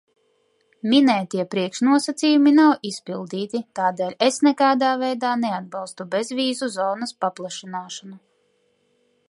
[0.91, 8.19] Minētie priekšnosacījumi nav izpildīti, tādēļ es nekādā veidā neatbalstu bezvīzu zonas paplašināšanu.